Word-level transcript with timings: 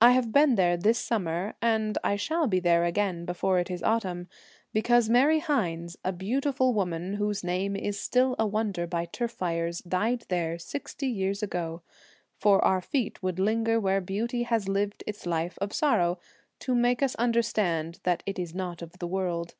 I 0.00 0.10
have 0.14 0.32
been 0.32 0.56
there 0.56 0.76
this 0.76 0.98
summer, 0.98 1.54
and 1.62 1.96
I 2.02 2.16
shall 2.16 2.40
35 2.40 2.48
The 2.50 2.56
be 2.56 2.60
there 2.60 2.84
again 2.84 3.24
before 3.24 3.60
it 3.60 3.70
is 3.70 3.84
autumn, 3.84 4.28
because 4.72 5.06
Twilight. 5.06 5.22
Mary 5.22 5.38
Hynes, 5.40 5.96
a 6.04 6.10
beautiful 6.10 6.74
woman 6.74 7.14
whose 7.14 7.44
name 7.44 7.76
is 7.76 8.00
still 8.00 8.34
a 8.36 8.48
wonder 8.48 8.88
by 8.88 9.04
turf 9.04 9.30
fires, 9.30 9.78
died 9.82 10.24
there 10.28 10.58
sixty 10.58 11.06
years 11.06 11.40
ago; 11.40 11.82
for 12.36 12.60
our 12.64 12.80
feet 12.80 13.22
would 13.22 13.38
linger 13.38 13.78
where 13.78 14.00
beauty 14.00 14.42
has 14.42 14.66
lived 14.68 15.04
its 15.06 15.24
life 15.24 15.56
of 15.60 15.72
sorrow 15.72 16.18
to 16.58 16.74
make 16.74 17.00
us 17.00 17.14
understand 17.14 18.00
that 18.02 18.24
it 18.26 18.40
is 18.40 18.56
not 18.56 18.82
of 18.82 18.98
the 18.98 19.06
world. 19.06 19.54